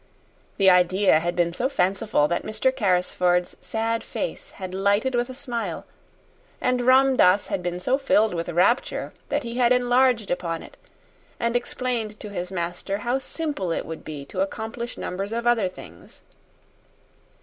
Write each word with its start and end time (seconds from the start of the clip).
The 0.57 0.67
idea 0.67 1.19
had 1.19 1.35
been 1.35 1.53
so 1.53 1.69
fanciful 1.69 2.27
that 2.27 2.41
Mr. 2.41 2.75
Carrisford's 2.75 3.55
sad 3.61 4.03
face 4.03 4.49
had 4.53 4.73
lighted 4.73 5.13
with 5.13 5.29
a 5.29 5.35
smile, 5.35 5.85
and 6.59 6.81
Ram 6.81 7.15
Dass 7.17 7.45
had 7.49 7.61
been 7.61 7.79
so 7.79 7.99
filled 7.99 8.33
with 8.33 8.49
rapture 8.49 9.13
that 9.29 9.43
he 9.43 9.57
had 9.57 9.71
enlarged 9.71 10.31
upon 10.31 10.63
it 10.63 10.75
and 11.39 11.55
explained 11.55 12.19
to 12.19 12.29
his 12.31 12.51
master 12.51 12.97
how 13.05 13.19
simple 13.19 13.71
it 13.71 13.85
would 13.85 14.03
be 14.03 14.25
to 14.25 14.41
accomplish 14.41 14.97
numbers 14.97 15.31
of 15.31 15.45
other 15.45 15.69
things. 15.69 16.23